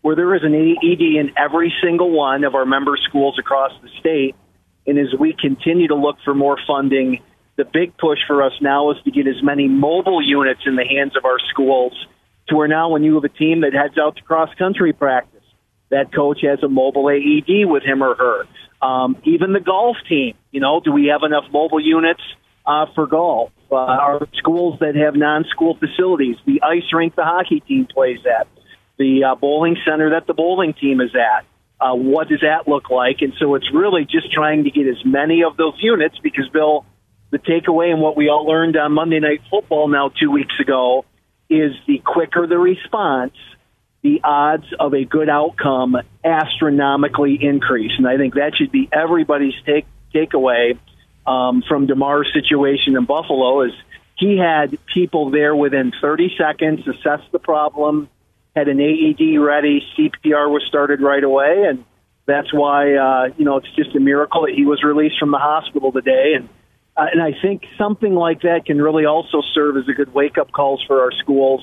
where 0.02 0.14
there 0.14 0.34
is 0.34 0.42
an 0.44 0.54
AED 0.54 1.00
in 1.00 1.32
every 1.36 1.72
single 1.82 2.10
one 2.10 2.44
of 2.44 2.54
our 2.54 2.64
member 2.64 2.96
schools 3.08 3.38
across 3.38 3.72
the 3.82 3.88
state. 3.98 4.36
And 4.86 4.98
as 4.98 5.08
we 5.18 5.34
continue 5.38 5.88
to 5.88 5.96
look 5.96 6.16
for 6.24 6.34
more 6.34 6.56
funding, 6.66 7.20
the 7.56 7.64
big 7.64 7.96
push 7.96 8.18
for 8.26 8.42
us 8.42 8.52
now 8.60 8.92
is 8.92 8.96
to 9.04 9.10
get 9.10 9.26
as 9.26 9.42
many 9.42 9.66
mobile 9.66 10.22
units 10.24 10.60
in 10.64 10.76
the 10.76 10.84
hands 10.84 11.16
of 11.16 11.24
our 11.24 11.38
schools 11.50 11.92
to 12.48 12.56
where 12.56 12.68
now 12.68 12.90
when 12.90 13.02
you 13.02 13.14
have 13.16 13.24
a 13.24 13.28
team 13.28 13.62
that 13.62 13.74
heads 13.74 13.98
out 13.98 14.16
to 14.16 14.22
cross 14.22 14.48
country 14.56 14.92
practice, 14.92 15.42
that 15.90 16.14
coach 16.14 16.40
has 16.42 16.62
a 16.62 16.68
mobile 16.68 17.10
AED 17.10 17.68
with 17.68 17.82
him 17.82 18.02
or 18.02 18.14
her. 18.14 18.44
Um, 18.80 19.16
even 19.24 19.52
the 19.52 19.60
golf 19.60 19.96
team, 20.08 20.34
you 20.52 20.60
know, 20.60 20.80
do 20.80 20.92
we 20.92 21.06
have 21.06 21.22
enough 21.24 21.44
mobile 21.52 21.80
units 21.80 22.22
uh, 22.68 22.86
for 22.94 23.06
golf. 23.06 23.50
Uh, 23.72 23.76
our 23.76 24.28
schools 24.34 24.78
that 24.80 24.94
have 24.94 25.16
non-school 25.16 25.76
facilities, 25.78 26.36
the 26.46 26.62
ice 26.62 26.84
rink 26.92 27.16
the 27.16 27.24
hockey 27.24 27.60
team 27.60 27.86
plays 27.86 28.20
at, 28.26 28.46
the 28.98 29.24
uh, 29.24 29.34
bowling 29.34 29.76
center 29.86 30.10
that 30.10 30.26
the 30.26 30.34
bowling 30.34 30.74
team 30.74 31.00
is 31.00 31.10
at. 31.14 31.44
Uh, 31.80 31.94
what 31.94 32.28
does 32.28 32.40
that 32.40 32.68
look 32.68 32.90
like? 32.90 33.18
And 33.20 33.32
so 33.38 33.54
it's 33.54 33.72
really 33.72 34.04
just 34.04 34.32
trying 34.32 34.64
to 34.64 34.70
get 34.70 34.86
as 34.86 35.04
many 35.04 35.44
of 35.44 35.56
those 35.56 35.74
units 35.80 36.16
because, 36.22 36.48
Bill, 36.52 36.84
the 37.30 37.38
takeaway 37.38 37.92
and 37.92 38.00
what 38.00 38.16
we 38.16 38.28
all 38.28 38.46
learned 38.46 38.76
on 38.76 38.92
Monday 38.92 39.20
Night 39.20 39.42
Football 39.50 39.88
now 39.88 40.10
two 40.10 40.30
weeks 40.30 40.54
ago 40.60 41.04
is 41.48 41.72
the 41.86 42.02
quicker 42.04 42.46
the 42.46 42.58
response, 42.58 43.34
the 44.02 44.20
odds 44.24 44.66
of 44.80 44.92
a 44.92 45.04
good 45.04 45.28
outcome 45.28 45.96
astronomically 46.24 47.38
increase. 47.40 47.92
And 47.96 48.08
I 48.08 48.16
think 48.16 48.34
that 48.34 48.52
should 48.56 48.72
be 48.72 48.88
everybody's 48.92 49.54
take 49.64 49.86
takeaway 50.12 50.78
um, 51.28 51.62
from 51.68 51.86
Damar's 51.86 52.32
situation 52.32 52.96
in 52.96 53.04
Buffalo 53.04 53.60
is 53.62 53.72
he 54.16 54.38
had 54.38 54.78
people 54.86 55.30
there 55.30 55.54
within 55.54 55.92
30 56.00 56.34
seconds, 56.38 56.88
assessed 56.88 57.30
the 57.32 57.38
problem, 57.38 58.08
had 58.56 58.68
an 58.68 58.80
AED 58.80 59.38
ready, 59.38 59.82
CPR 59.96 60.50
was 60.50 60.64
started 60.66 61.02
right 61.02 61.22
away, 61.22 61.64
and 61.68 61.84
that's 62.26 62.52
why 62.52 62.94
uh, 62.94 63.28
you 63.36 63.44
know 63.44 63.58
it's 63.58 63.70
just 63.76 63.94
a 63.94 64.00
miracle 64.00 64.46
that 64.46 64.54
he 64.54 64.64
was 64.64 64.82
released 64.82 65.18
from 65.18 65.30
the 65.30 65.38
hospital 65.38 65.92
today. 65.92 66.32
And 66.36 66.48
uh, 66.96 67.06
and 67.12 67.22
I 67.22 67.38
think 67.40 67.62
something 67.76 68.14
like 68.14 68.40
that 68.42 68.64
can 68.64 68.80
really 68.80 69.04
also 69.04 69.42
serve 69.54 69.76
as 69.76 69.88
a 69.88 69.92
good 69.92 70.12
wake 70.12 70.38
up 70.38 70.50
calls 70.50 70.82
for 70.86 71.02
our 71.02 71.12
schools 71.12 71.60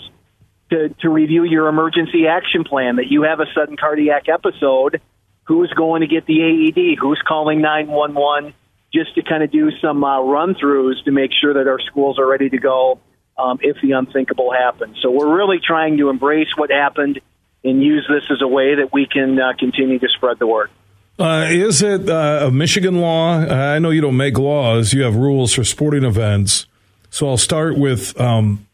to 0.70 0.90
to 1.02 1.10
review 1.10 1.44
your 1.44 1.68
emergency 1.68 2.28
action 2.28 2.64
plan. 2.64 2.98
That 2.98 3.08
you 3.08 3.24
have 3.24 3.40
a 3.40 3.48
sudden 3.54 3.78
cardiac 3.78 4.30
episode, 4.30 5.02
who's 5.44 5.74
going 5.74 6.02
to 6.02 6.08
get 6.08 6.28
the 6.28 6.42
AED, 6.42 7.00
who's 7.02 7.22
calling 7.28 7.62
nine 7.62 7.88
one 7.88 8.14
one 8.14 8.54
just 8.96 9.14
to 9.16 9.22
kind 9.22 9.44
of 9.44 9.52
do 9.52 9.70
some 9.82 10.04
uh, 10.04 10.22
run 10.22 10.56
throughs 10.56 11.04
to 11.04 11.12
make 11.12 11.32
sure 11.40 11.54
that 11.54 11.68
our 11.68 11.80
schools 11.80 12.18
are 12.18 12.26
ready 12.26 12.50
to 12.50 12.58
go 12.58 13.00
um, 13.38 13.60
if 13.62 13.78
the 13.82 13.92
unthinkable 13.92 14.52
happens. 14.52 14.98
So 15.02 15.12
we're 15.12 15.36
really 15.36 15.60
trying 15.60 15.98
to 15.98 16.10
embrace 16.10 16.48
what 16.56 16.72
happened 16.72 17.20
and 17.64 17.84
use 17.84 18.08
this 18.10 18.24
as 18.32 18.42
a 18.42 18.48
way 18.48 18.76
that 18.76 18.94
we 18.94 19.06
can 19.06 19.40
uh, 19.40 19.54
continue 19.60 20.00
to 20.00 20.08
spread 20.16 20.40
the 20.40 20.48
word. 20.48 20.70
Uh, 21.18 21.48
is 21.50 21.82
it 21.82 22.10
uh, 22.10 22.48
a 22.48 22.52
Michigan 22.52 23.00
law? 23.00 23.38
I 23.38 23.80
know 23.80 23.90
you 23.90 24.02
don't 24.02 24.18
make 24.18 24.38
laws; 24.38 24.94
you 24.94 25.04
have 25.04 25.16
rules 25.16 25.54
for 25.54 25.64
sporting 25.64 26.04
events. 26.04 26.66
So 27.10 27.30
I'll 27.30 27.38
start 27.38 27.78
with 27.78 28.20
um, 28.20 28.68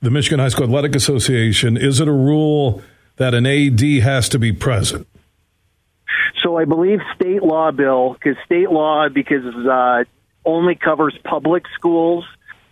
the 0.00 0.10
Michigan 0.10 0.38
High 0.38 0.48
School 0.48 0.64
Athletic 0.64 0.94
Association. 0.94 1.76
Is 1.76 2.00
it 2.00 2.08
a 2.08 2.12
rule 2.12 2.82
that 3.16 3.34
an 3.34 3.46
AD 3.46 3.80
has 4.02 4.28
to 4.30 4.38
be 4.38 4.52
present? 4.52 5.06
So 6.44 6.58
I 6.58 6.66
believe 6.66 6.98
state 7.16 7.42
law 7.42 7.70
bill, 7.70 8.12
because 8.12 8.36
state 8.44 8.70
law, 8.70 9.08
because 9.08 9.44
uh, 9.44 10.04
only 10.44 10.74
covers 10.74 11.16
public 11.24 11.64
schools. 11.74 12.24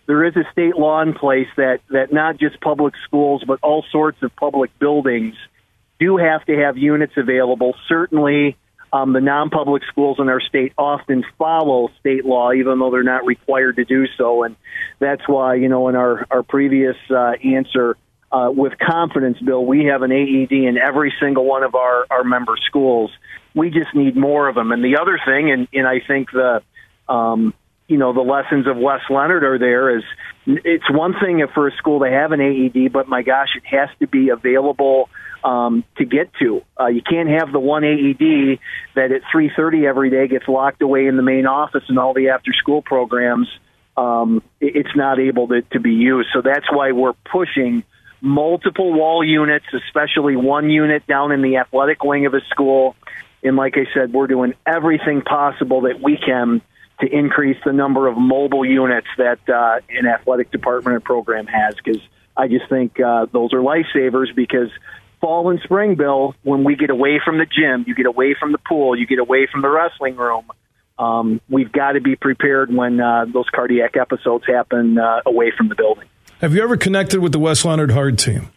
There 0.06 0.24
is 0.24 0.36
a 0.36 0.44
state 0.52 0.76
law 0.76 1.00
in 1.00 1.14
place 1.14 1.48
that 1.56 1.80
that 1.88 2.12
not 2.12 2.36
just 2.36 2.60
public 2.60 2.94
schools, 3.06 3.42
but 3.46 3.60
all 3.62 3.84
sorts 3.90 4.22
of 4.22 4.34
public 4.36 4.78
buildings 4.78 5.36
do 5.98 6.18
have 6.18 6.44
to 6.46 6.56
have 6.58 6.76
units 6.76 7.14
available. 7.16 7.74
Certainly, 7.88 8.56
um, 8.92 9.14
the 9.14 9.20
non-public 9.20 9.84
schools 9.84 10.18
in 10.18 10.28
our 10.28 10.40
state 10.40 10.72
often 10.76 11.24
follow 11.38 11.88
state 12.00 12.26
law, 12.26 12.52
even 12.52 12.78
though 12.78 12.90
they're 12.90 13.02
not 13.02 13.24
required 13.24 13.76
to 13.76 13.84
do 13.84 14.06
so. 14.18 14.42
And 14.42 14.56
that's 14.98 15.26
why, 15.26 15.54
you 15.54 15.68
know, 15.68 15.88
in 15.88 15.96
our 15.96 16.26
our 16.30 16.42
previous 16.42 16.96
uh, 17.08 17.32
answer, 17.42 17.96
uh, 18.32 18.50
with 18.50 18.72
confidence, 18.78 19.38
Bill, 19.38 19.64
we 19.64 19.86
have 19.86 20.02
an 20.02 20.10
AED 20.10 20.52
in 20.52 20.78
every 20.78 21.12
single 21.20 21.44
one 21.44 21.62
of 21.62 21.74
our, 21.74 22.06
our 22.10 22.24
member 22.24 22.54
schools. 22.66 23.10
We 23.54 23.70
just 23.70 23.94
need 23.94 24.16
more 24.16 24.48
of 24.48 24.54
them. 24.54 24.72
And 24.72 24.82
the 24.82 24.96
other 25.00 25.20
thing, 25.24 25.50
and, 25.50 25.68
and 25.72 25.86
I 25.86 26.00
think 26.06 26.30
the, 26.30 26.62
um, 27.12 27.52
you 27.88 27.98
know, 27.98 28.14
the 28.14 28.22
lessons 28.22 28.66
of 28.66 28.78
Wes 28.78 29.00
Leonard 29.10 29.44
are 29.44 29.58
there 29.58 29.98
is 29.98 30.04
it's 30.46 30.90
one 30.90 31.14
thing 31.22 31.40
if 31.40 31.50
for 31.50 31.68
a 31.68 31.72
school 31.76 32.00
to 32.00 32.10
have 32.10 32.32
an 32.32 32.40
AED, 32.40 32.90
but 32.90 33.06
my 33.06 33.22
gosh, 33.22 33.48
it 33.54 33.64
has 33.66 33.90
to 34.00 34.06
be 34.06 34.30
available 34.30 35.10
um, 35.44 35.84
to 35.98 36.06
get 36.06 36.32
to. 36.40 36.62
Uh, 36.80 36.86
you 36.86 37.02
can't 37.02 37.28
have 37.28 37.52
the 37.52 37.60
one 37.60 37.84
AED 37.84 38.58
that 38.94 39.12
at 39.12 39.22
3:30 39.34 39.86
every 39.86 40.08
day 40.08 40.26
gets 40.26 40.48
locked 40.48 40.80
away 40.80 41.06
in 41.06 41.16
the 41.16 41.22
main 41.22 41.46
office 41.46 41.84
and 41.88 41.98
all 41.98 42.14
the 42.14 42.30
after-school 42.30 42.80
programs. 42.80 43.48
Um, 43.94 44.42
it's 44.58 44.96
not 44.96 45.18
able 45.18 45.48
to, 45.48 45.60
to 45.72 45.80
be 45.80 45.92
used. 45.92 46.30
So 46.32 46.40
that's 46.40 46.70
why 46.72 46.92
we're 46.92 47.12
pushing 47.30 47.84
multiple 48.22 48.92
wall 48.92 49.24
units, 49.24 49.66
especially 49.74 50.36
one 50.36 50.70
unit 50.70 51.06
down 51.06 51.32
in 51.32 51.42
the 51.42 51.56
athletic 51.56 52.02
wing 52.02 52.24
of 52.26 52.34
a 52.34 52.40
school. 52.50 52.96
And 53.42 53.56
like 53.56 53.76
I 53.76 53.92
said, 53.92 54.12
we're 54.12 54.28
doing 54.28 54.54
everything 54.64 55.22
possible 55.22 55.82
that 55.82 56.00
we 56.00 56.16
can 56.16 56.62
to 57.00 57.06
increase 57.06 57.58
the 57.64 57.72
number 57.72 58.06
of 58.06 58.16
mobile 58.16 58.64
units 58.64 59.08
that 59.18 59.40
uh, 59.48 59.80
an 59.90 60.06
athletic 60.06 60.52
department 60.52 60.96
or 60.96 61.00
program 61.00 61.46
has 61.46 61.74
because 61.74 62.00
I 62.36 62.46
just 62.46 62.68
think 62.68 63.00
uh, 63.00 63.26
those 63.32 63.52
are 63.52 63.58
lifesavers 63.58 64.34
because 64.34 64.70
fall 65.20 65.50
and 65.50 65.60
spring, 65.64 65.96
Bill, 65.96 66.34
when 66.44 66.62
we 66.62 66.76
get 66.76 66.90
away 66.90 67.20
from 67.24 67.38
the 67.38 67.46
gym, 67.46 67.84
you 67.88 67.94
get 67.96 68.06
away 68.06 68.36
from 68.38 68.52
the 68.52 68.58
pool, 68.58 68.96
you 68.96 69.06
get 69.06 69.18
away 69.18 69.48
from 69.50 69.62
the 69.62 69.68
wrestling 69.68 70.16
room, 70.16 70.44
um, 70.98 71.40
we've 71.48 71.72
got 71.72 71.92
to 71.92 72.00
be 72.00 72.16
prepared 72.16 72.72
when 72.72 73.00
uh, 73.00 73.26
those 73.32 73.46
cardiac 73.52 73.96
episodes 73.96 74.44
happen 74.46 74.98
uh, 74.98 75.22
away 75.26 75.52
from 75.56 75.68
the 75.68 75.74
building. 75.74 76.08
Have 76.42 76.56
you 76.56 76.62
ever 76.64 76.76
connected 76.76 77.20
with 77.20 77.30
the 77.30 77.38
Wes 77.38 77.64
Leonard 77.64 77.92
Heart 77.92 78.18
team? 78.18 78.50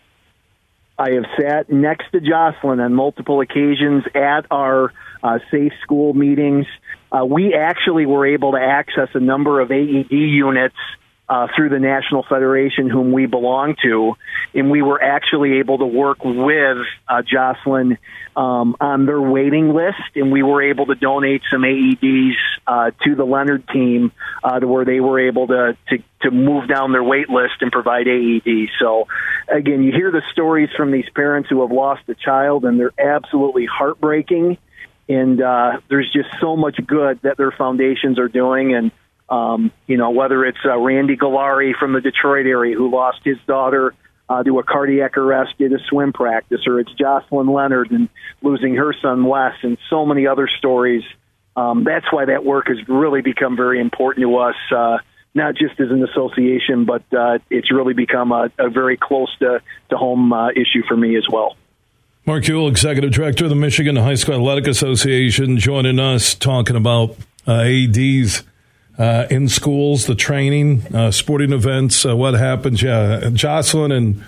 I 0.98 1.12
have 1.12 1.26
sat 1.40 1.72
next 1.72 2.12
to 2.14 2.20
Jocelyn 2.20 2.80
on 2.80 2.96
multiple 2.96 3.42
occasions 3.42 4.06
at 4.16 4.48
our 4.50 4.92
uh, 5.22 5.38
safe 5.52 5.72
school 5.84 6.16
meetings. 6.16 6.66
Uh, 7.12 7.24
we 7.26 7.54
actually 7.54 8.08
were 8.08 8.26
able 8.26 8.54
to 8.54 8.58
access 8.58 9.10
a 9.14 9.20
number 9.20 9.60
of 9.60 9.70
AED 9.70 10.10
units 10.10 10.76
uh, 11.28 11.48
through 11.56 11.70
the 11.70 11.80
National 11.80 12.24
Federation, 12.24 12.90
whom 12.90 13.12
we 13.12 13.26
belong 13.26 13.76
to, 13.84 14.14
and 14.54 14.70
we 14.70 14.82
were 14.82 15.02
actually 15.02 15.60
able 15.60 15.80
to 15.80 15.86
work 15.86 16.24
with 16.24 16.78
uh, 17.08 17.22
Jocelyn 17.24 17.98
um, 18.36 18.76
on 18.80 19.06
their 19.06 19.22
waiting 19.22 19.74
list, 19.74 20.16
and 20.16 20.32
we 20.32 20.44
were 20.44 20.62
able 20.62 20.86
to 20.88 20.96
donate 20.96 21.42
some 21.50 21.62
AEDs 21.62 22.36
uh, 22.68 22.92
to 23.04 23.16
the 23.16 23.24
Leonard 23.24 23.68
team 23.70 24.12
uh, 24.44 24.60
to 24.60 24.68
where 24.68 24.86
they 24.86 25.00
were 25.00 25.20
able 25.20 25.48
to, 25.48 25.78
to 25.90 26.04
to 26.22 26.32
move 26.32 26.68
down 26.68 26.92
their 26.92 27.04
wait 27.04 27.30
list 27.30 27.54
and 27.62 27.72
provide 27.72 28.08
AEDs. 28.08 28.70
So, 28.80 29.08
again, 29.48 29.84
you 29.84 29.92
hear 29.92 30.12
the 30.12 30.24
stories 30.32 30.70
from 30.76 30.92
these 30.92 31.08
parents 31.14 31.50
who 31.50 31.62
have 31.62 31.72
lost 31.72 32.02
a 32.08 32.16
child, 32.16 32.66
and 32.66 32.80
they're 32.80 32.94
absolutely 33.00 33.66
heartbreaking. 33.66 34.58
And 35.08 35.40
uh, 35.40 35.82
there's 35.88 36.12
just 36.12 36.30
so 36.42 36.56
much 36.56 36.80
good 36.86 37.22
that 37.22 37.38
their 37.38 37.52
foundations 37.52 38.18
are 38.18 38.28
doing, 38.28 38.74
and 38.74 38.92
um, 39.30 39.72
you 39.88 39.98
know, 39.98 40.12
whether 40.12 40.46
it's 40.46 40.58
uh, 40.66 40.78
Randy 40.78 41.18
Galari 41.18 41.74
from 41.78 41.94
the 41.94 42.02
Detroit 42.02 42.46
area 42.46 42.76
who 42.76 42.92
lost 42.92 43.20
his 43.24 43.38
daughter 43.48 43.94
uh, 44.30 44.44
to 44.44 44.60
a 44.60 44.64
cardiac 44.64 45.18
arrest 45.18 45.54
at 45.60 45.72
a 45.72 45.80
swim 45.90 46.14
practice, 46.14 46.62
or 46.68 46.80
it's 46.80 46.92
Jocelyn 46.94 47.48
Leonard 47.48 47.92
and 47.92 48.10
losing 48.42 48.76
her 48.76 48.94
son 49.02 49.26
Wes, 49.26 49.54
and 49.64 49.78
so 49.90 50.06
many 50.06 50.28
other 50.28 50.48
stories. 50.58 51.04
Um, 51.56 51.84
that's 51.84 52.06
why 52.12 52.26
that 52.26 52.44
work 52.44 52.68
has 52.68 52.78
really 52.88 53.22
become 53.22 53.56
very 53.56 53.80
important 53.80 54.24
to 54.26 54.38
us, 54.38 54.56
uh, 54.76 54.98
not 55.34 55.56
just 55.56 55.80
as 55.80 55.90
an 55.90 56.04
association, 56.04 56.86
but 56.86 57.04
uh, 57.14 57.40
it's 57.50 57.72
really 57.72 57.94
become 57.94 58.32
a, 58.32 58.52
a 58.60 58.70
very 58.70 58.98
close 58.98 59.36
to, 59.40 59.62
to 59.90 59.98
home 59.98 60.34
uh, 60.34 60.50
issue 60.50 60.84
for 60.88 60.98
me 60.98 61.16
as 61.18 61.26
well. 61.32 61.56
Mark 62.26 62.44
Uyl, 62.46 62.68
Executive 62.68 63.12
Director 63.12 63.46
of 63.46 63.52
the 63.52 63.56
Michigan 63.56 63.96
High 63.96 64.16
School 64.16 64.36
Athletic 64.36 64.68
Association, 64.68 65.60
joining 65.60 66.00
us 66.00 66.34
talking 66.34 66.76
about 66.76 67.12
uh, 67.46 67.60
AEDs 67.60 68.44
uh, 68.98 69.28
in 69.30 69.50
schools, 69.50 70.06
the 70.06 70.16
training, 70.16 70.84
uh, 70.94 71.12
sporting 71.12 71.52
events, 71.52 72.06
uh, 72.06 72.16
what 72.16 72.34
happens. 72.34 72.82
Yeah, 72.82 73.30
Jocelyn 73.34 73.92
and 73.92 74.24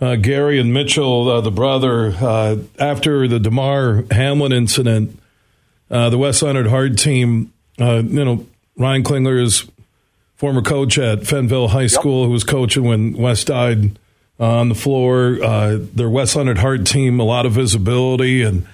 uh, 0.00 0.16
Gary 0.16 0.60
and 0.60 0.72
Mitchell, 0.72 1.28
uh, 1.28 1.40
the 1.40 1.50
brother, 1.50 2.12
uh, 2.20 2.56
after 2.78 3.26
the 3.26 3.40
Damar 3.40 4.04
Hamlin 4.10 4.52
incident, 4.52 5.18
the 5.88 6.16
Wes 6.16 6.42
Leonard 6.42 6.68
Heart 6.68 6.98
team, 6.98 7.52
you 7.78 8.02
know, 8.02 8.46
Ryan 8.76 9.02
Klingler 9.02 9.42
is 9.42 9.64
former 10.36 10.62
coach 10.62 10.98
at 10.98 11.20
Fenville 11.20 11.70
High 11.70 11.86
School, 11.86 12.20
yep. 12.20 12.26
who 12.26 12.32
was 12.32 12.44
coaching 12.44 12.84
when 12.84 13.14
Wes 13.14 13.42
died 13.44 13.98
on 14.38 14.68
the 14.68 14.74
floor. 14.74 15.36
their 15.78 16.10
Wes 16.10 16.36
Leonard 16.36 16.58
Heart 16.58 16.86
team, 16.86 17.18
a 17.18 17.24
lot 17.24 17.46
of 17.46 17.52
visibility 17.52 18.42
and. 18.42 18.66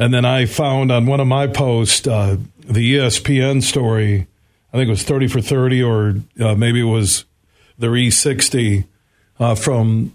And 0.00 0.14
then 0.14 0.24
I 0.24 0.46
found 0.46 0.92
on 0.92 1.06
one 1.06 1.18
of 1.18 1.26
my 1.26 1.48
posts 1.48 2.02
the 2.02 2.38
ESPN 2.68 3.64
story 3.64 4.28
I 4.72 4.76
think 4.76 4.88
it 4.88 4.90
was 4.90 5.02
30 5.02 5.28
for 5.28 5.40
30, 5.40 5.82
or 5.82 6.14
uh, 6.40 6.54
maybe 6.54 6.80
it 6.80 6.84
was 6.84 7.24
their 7.78 7.90
E60 7.90 8.84
uh, 9.38 9.54
from 9.54 10.14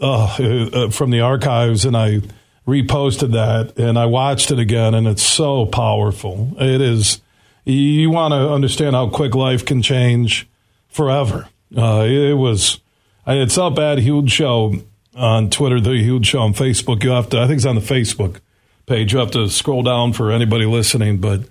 uh, 0.00 0.24
uh, 0.24 0.90
from 0.90 1.10
the 1.10 1.20
archives, 1.20 1.84
and 1.84 1.96
I 1.96 2.22
reposted 2.66 3.32
that 3.32 3.78
and 3.78 3.98
I 3.98 4.06
watched 4.06 4.50
it 4.50 4.58
again, 4.58 4.94
and 4.94 5.06
it's 5.06 5.22
so 5.22 5.66
powerful. 5.66 6.54
It 6.58 6.80
is. 6.80 7.20
You 7.64 8.10
want 8.10 8.32
to 8.32 8.50
understand 8.50 8.96
how 8.96 9.10
quick 9.10 9.34
life 9.34 9.64
can 9.66 9.82
change 9.82 10.48
forever. 10.88 11.48
Uh, 11.76 12.06
it 12.08 12.34
was. 12.34 12.80
It's 13.26 13.58
up 13.58 13.78
at 13.78 13.98
Huge 13.98 14.30
Show 14.30 14.76
on 15.14 15.50
Twitter, 15.50 15.80
the 15.80 15.96
Huge 15.98 16.26
Show 16.26 16.40
on 16.40 16.54
Facebook. 16.54 17.04
You 17.04 17.10
have 17.10 17.28
to. 17.30 17.40
I 17.40 17.46
think 17.46 17.58
it's 17.58 17.66
on 17.66 17.74
the 17.74 17.80
Facebook 17.82 18.40
page. 18.86 19.12
You 19.12 19.18
have 19.18 19.30
to 19.32 19.48
scroll 19.48 19.82
down 19.82 20.14
for 20.14 20.32
anybody 20.32 20.64
listening, 20.64 21.18
but 21.18 21.42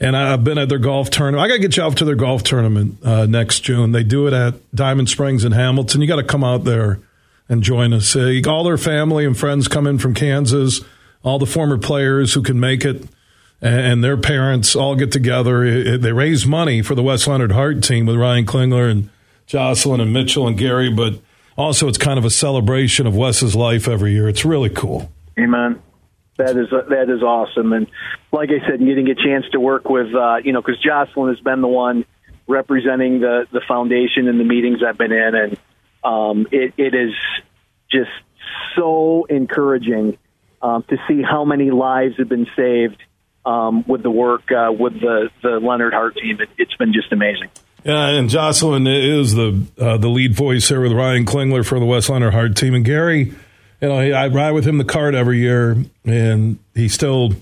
and 0.00 0.16
I've 0.16 0.42
been 0.42 0.58
at 0.58 0.68
their 0.68 0.78
golf 0.78 1.10
tournament. 1.10 1.44
I 1.44 1.48
got 1.48 1.54
to 1.54 1.60
get 1.60 1.76
you 1.76 1.82
out 1.82 1.96
to 1.98 2.04
their 2.04 2.14
golf 2.14 2.42
tournament 2.42 2.98
uh, 3.04 3.26
next 3.26 3.60
June. 3.60 3.92
They 3.92 4.02
do 4.02 4.26
it 4.26 4.32
at 4.32 4.54
Diamond 4.74 5.08
Springs 5.08 5.44
in 5.44 5.52
Hamilton. 5.52 6.00
You 6.00 6.08
got 6.08 6.16
to 6.16 6.24
come 6.24 6.42
out 6.42 6.64
there 6.64 7.00
and 7.48 7.62
join 7.62 7.92
us. 7.92 8.16
Uh, 8.16 8.40
all 8.48 8.64
their 8.64 8.78
family 8.78 9.24
and 9.24 9.36
friends 9.36 9.68
come 9.68 9.86
in 9.86 9.98
from 9.98 10.14
Kansas. 10.14 10.80
All 11.22 11.38
the 11.38 11.46
former 11.46 11.76
players 11.76 12.32
who 12.32 12.42
can 12.42 12.58
make 12.58 12.84
it 12.84 13.06
and 13.62 14.02
their 14.02 14.16
parents 14.16 14.74
all 14.74 14.94
get 14.94 15.12
together. 15.12 15.98
They 15.98 16.12
raise 16.12 16.46
money 16.46 16.82
for 16.82 16.94
the 16.94 17.02
Wes 17.02 17.26
Leonard 17.26 17.52
Heart 17.52 17.82
team 17.82 18.06
with 18.06 18.16
Ryan 18.16 18.46
Klingler 18.46 18.90
and 18.90 19.10
Jocelyn 19.46 20.00
and 20.00 20.12
Mitchell 20.12 20.46
and 20.46 20.56
Gary, 20.56 20.90
but 20.90 21.20
also 21.56 21.88
it's 21.88 21.98
kind 21.98 22.18
of 22.18 22.24
a 22.24 22.30
celebration 22.30 23.06
of 23.06 23.14
Wes's 23.14 23.54
life 23.54 23.86
every 23.86 24.12
year. 24.12 24.28
It's 24.28 24.44
really 24.44 24.70
cool. 24.70 25.10
Amen. 25.38 25.82
That 26.38 26.56
is 26.56 26.70
that 26.70 27.10
is 27.10 27.22
awesome, 27.22 27.74
and 27.74 27.86
like 28.40 28.48
I 28.48 28.66
said, 28.66 28.78
getting 28.78 29.10
a 29.10 29.14
chance 29.14 29.44
to 29.52 29.60
work 29.60 29.90
with 29.90 30.14
uh, 30.14 30.36
you 30.42 30.54
know 30.54 30.62
because 30.62 30.80
Jocelyn 30.80 31.34
has 31.34 31.40
been 31.44 31.60
the 31.60 31.68
one 31.68 32.06
representing 32.48 33.20
the 33.20 33.46
the 33.52 33.60
foundation 33.68 34.28
in 34.28 34.38
the 34.38 34.44
meetings 34.44 34.78
I've 34.82 34.96
been 34.96 35.12
in, 35.12 35.34
and 35.34 35.58
um, 36.02 36.46
it 36.50 36.72
it 36.78 36.94
is 36.94 37.12
just 37.92 38.10
so 38.74 39.26
encouraging 39.26 40.16
um, 40.62 40.84
to 40.88 40.96
see 41.06 41.20
how 41.22 41.44
many 41.44 41.70
lives 41.70 42.14
have 42.16 42.30
been 42.30 42.46
saved 42.56 42.96
um, 43.44 43.84
with 43.86 44.02
the 44.02 44.10
work 44.10 44.50
uh, 44.50 44.72
with 44.72 44.94
the 44.94 45.28
the 45.42 45.60
Leonard 45.60 45.92
Heart 45.92 46.16
team. 46.16 46.38
It, 46.40 46.48
has 46.58 46.78
been 46.78 46.94
just 46.94 47.12
amazing. 47.12 47.50
Yeah, 47.84 48.08
and 48.08 48.30
Jocelyn 48.30 48.86
is 48.86 49.34
the 49.34 49.66
uh, 49.78 49.98
the 49.98 50.08
lead 50.08 50.34
voice 50.34 50.66
here 50.66 50.80
with 50.80 50.92
Ryan 50.92 51.26
Klingler 51.26 51.66
for 51.66 51.78
the 51.78 51.84
Wes 51.84 52.08
Leonard 52.08 52.32
Heart 52.32 52.56
team, 52.56 52.74
and 52.74 52.86
Gary 52.86 53.34
you 53.80 53.88
know, 53.88 53.96
I 53.96 54.28
ride 54.28 54.52
with 54.52 54.66
him 54.66 54.78
the 54.78 54.84
cart 54.84 55.14
every 55.14 55.38
year, 55.38 55.76
and 56.04 56.58
he 56.74 56.88
still 56.88 57.32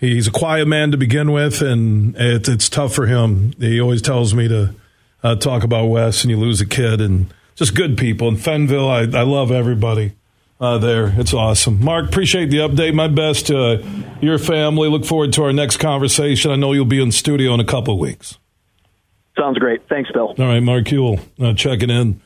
he's 0.00 0.26
a 0.26 0.32
quiet 0.32 0.66
man 0.66 0.90
to 0.90 0.96
begin 0.96 1.30
with, 1.30 1.62
and 1.62 2.16
it's 2.16 2.48
it's 2.48 2.68
tough 2.68 2.94
for 2.94 3.06
him. 3.06 3.52
He 3.58 3.80
always 3.80 4.02
tells 4.02 4.34
me 4.34 4.48
to 4.48 4.74
uh, 5.22 5.36
talk 5.36 5.62
about 5.62 5.86
Wes, 5.86 6.24
and 6.24 6.30
you 6.30 6.38
lose 6.38 6.60
a 6.60 6.66
kid, 6.66 7.00
and 7.00 7.32
just 7.54 7.74
good 7.74 7.96
people 7.96 8.28
in 8.28 8.36
Fenville. 8.36 8.88
I, 8.88 9.18
I 9.18 9.22
love 9.22 9.52
everybody 9.52 10.14
uh, 10.60 10.78
there. 10.78 11.12
It's 11.18 11.34
awesome. 11.34 11.84
Mark, 11.84 12.08
appreciate 12.08 12.50
the 12.50 12.58
update. 12.58 12.94
My 12.94 13.08
best 13.08 13.46
to 13.48 13.58
uh, 13.58 13.82
your 14.20 14.38
family. 14.38 14.88
Look 14.88 15.04
forward 15.04 15.32
to 15.34 15.44
our 15.44 15.52
next 15.52 15.76
conversation. 15.76 16.50
I 16.50 16.56
know 16.56 16.72
you'll 16.72 16.84
be 16.84 17.02
in 17.02 17.12
studio 17.12 17.54
in 17.54 17.60
a 17.60 17.64
couple 17.64 17.94
of 17.94 18.00
weeks. 18.00 18.38
Sounds 19.38 19.58
great. 19.58 19.88
Thanks, 19.88 20.10
Bill. 20.10 20.34
All 20.38 20.46
right, 20.46 20.60
Mark 20.60 20.84
Uyl, 20.86 21.20
uh, 21.40 21.54
checking 21.54 21.88
in. 21.88 22.20